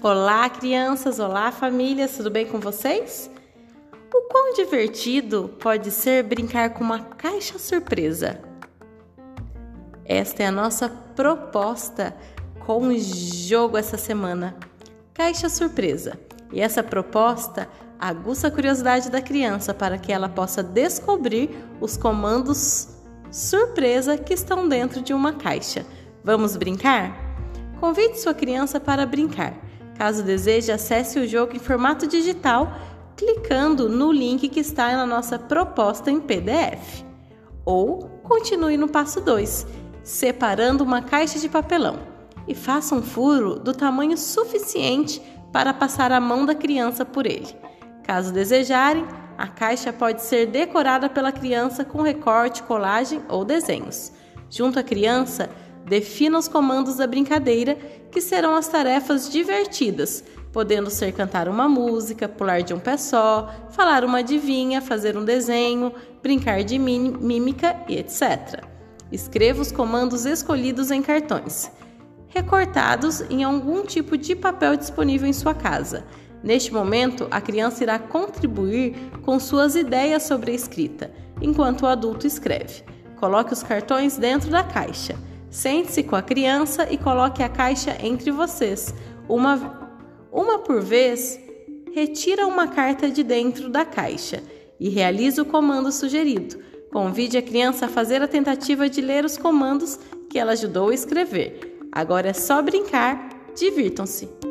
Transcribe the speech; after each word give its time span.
Olá, 0.00 0.48
crianças! 0.48 1.18
Olá, 1.18 1.50
famílias! 1.50 2.16
Tudo 2.16 2.30
bem 2.30 2.46
com 2.46 2.60
vocês? 2.60 3.28
O 4.14 4.28
quão 4.28 4.54
divertido 4.54 5.56
pode 5.58 5.90
ser 5.90 6.22
brincar 6.22 6.70
com 6.70 6.84
uma 6.84 7.00
caixa 7.00 7.58
surpresa? 7.58 8.40
Esta 10.04 10.44
é 10.44 10.46
a 10.46 10.52
nossa 10.52 10.88
proposta 10.88 12.16
com 12.64 12.86
o 12.86 12.96
jogo 12.96 13.76
essa 13.76 13.98
semana. 13.98 14.54
Caixa 15.12 15.48
surpresa. 15.48 16.16
E 16.52 16.60
essa 16.60 16.80
proposta 16.80 17.68
aguça 17.98 18.46
a 18.46 18.52
curiosidade 18.52 19.10
da 19.10 19.20
criança 19.20 19.74
para 19.74 19.98
que 19.98 20.12
ela 20.12 20.28
possa 20.28 20.62
descobrir 20.62 21.50
os 21.80 21.96
comandos 21.96 22.86
surpresa 23.32 24.16
que 24.16 24.32
estão 24.32 24.68
dentro 24.68 25.02
de 25.02 25.12
uma 25.12 25.32
caixa. 25.32 25.84
Vamos 26.22 26.56
brincar? 26.56 27.18
Convide 27.80 28.20
sua 28.20 28.32
criança 28.32 28.78
para 28.78 29.04
brincar. 29.04 29.66
Caso 29.98 30.22
deseje, 30.22 30.70
acesse 30.70 31.18
o 31.18 31.26
jogo 31.26 31.56
em 31.56 31.58
formato 31.58 32.06
digital 32.06 32.72
clicando 33.16 33.88
no 33.88 34.12
link 34.12 34.48
que 34.48 34.60
está 34.60 34.92
na 34.92 35.04
nossa 35.04 35.36
proposta 35.40 36.08
em 36.08 36.20
PDF. 36.20 37.02
Ou 37.64 38.08
continue 38.22 38.76
no 38.76 38.88
passo 38.88 39.20
2, 39.20 39.66
separando 40.04 40.84
uma 40.84 41.02
caixa 41.02 41.40
de 41.40 41.48
papelão 41.48 41.98
e 42.46 42.54
faça 42.54 42.94
um 42.94 43.02
furo 43.02 43.58
do 43.58 43.74
tamanho 43.74 44.16
suficiente 44.16 45.20
para 45.52 45.74
passar 45.74 46.12
a 46.12 46.20
mão 46.20 46.46
da 46.46 46.54
criança 46.54 47.04
por 47.04 47.26
ele. 47.26 47.56
Caso 48.04 48.32
desejarem, 48.32 49.04
a 49.36 49.48
caixa 49.48 49.92
pode 49.92 50.22
ser 50.22 50.46
decorada 50.46 51.10
pela 51.10 51.32
criança 51.32 51.84
com 51.84 52.02
recorte, 52.02 52.62
colagem 52.62 53.20
ou 53.28 53.44
desenhos. 53.44 54.12
Junto 54.48 54.78
à 54.78 54.82
criança, 54.82 55.50
Defina 55.88 56.38
os 56.38 56.48
comandos 56.48 56.96
da 56.96 57.06
brincadeira, 57.06 57.76
que 58.10 58.20
serão 58.20 58.54
as 58.54 58.68
tarefas 58.68 59.30
divertidas, 59.30 60.22
podendo 60.52 60.90
ser 60.90 61.12
cantar 61.12 61.48
uma 61.48 61.66
música, 61.66 62.28
pular 62.28 62.60
de 62.60 62.74
um 62.74 62.78
pé 62.78 62.96
só, 62.98 63.50
falar 63.70 64.04
uma 64.04 64.18
adivinha, 64.18 64.82
fazer 64.82 65.16
um 65.16 65.24
desenho, 65.24 65.92
brincar 66.22 66.62
de 66.62 66.78
mímica 66.78 67.74
e 67.88 67.96
etc. 67.96 68.64
Escreva 69.10 69.62
os 69.62 69.72
comandos 69.72 70.26
escolhidos 70.26 70.90
em 70.90 71.00
cartões, 71.00 71.70
recortados 72.28 73.22
em 73.30 73.42
algum 73.42 73.82
tipo 73.82 74.18
de 74.18 74.36
papel 74.36 74.76
disponível 74.76 75.26
em 75.26 75.32
sua 75.32 75.54
casa. 75.54 76.04
Neste 76.42 76.72
momento, 76.72 77.26
a 77.30 77.40
criança 77.40 77.82
irá 77.82 77.98
contribuir 77.98 78.94
com 79.22 79.40
suas 79.40 79.74
ideias 79.74 80.22
sobre 80.24 80.52
a 80.52 80.54
escrita, 80.54 81.10
enquanto 81.40 81.82
o 81.82 81.86
adulto 81.86 82.26
escreve. 82.26 82.82
Coloque 83.16 83.52
os 83.52 83.62
cartões 83.62 84.18
dentro 84.18 84.50
da 84.50 84.62
caixa. 84.62 85.16
Sente-se 85.50 86.02
com 86.02 86.14
a 86.14 86.22
criança 86.22 86.86
e 86.90 86.98
coloque 86.98 87.42
a 87.42 87.48
caixa 87.48 87.96
entre 88.02 88.30
vocês. 88.30 88.94
Uma, 89.28 89.90
uma 90.30 90.58
por 90.58 90.80
vez, 90.80 91.38
retira 91.92 92.46
uma 92.46 92.68
carta 92.68 93.10
de 93.10 93.22
dentro 93.22 93.68
da 93.68 93.84
caixa 93.84 94.42
e 94.78 94.88
realize 94.88 95.40
o 95.40 95.44
comando 95.44 95.90
sugerido. 95.90 96.58
Convide 96.92 97.36
a 97.36 97.42
criança 97.42 97.86
a 97.86 97.88
fazer 97.88 98.22
a 98.22 98.28
tentativa 98.28 98.88
de 98.88 99.00
ler 99.00 99.24
os 99.24 99.36
comandos 99.36 99.98
que 100.30 100.38
ela 100.38 100.52
ajudou 100.52 100.90
a 100.90 100.94
escrever. 100.94 101.78
Agora 101.92 102.28
é 102.28 102.34
só 102.34 102.62
brincar, 102.62 103.28
divirtam-se! 103.54 104.47